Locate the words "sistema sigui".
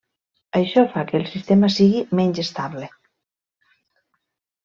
1.33-2.01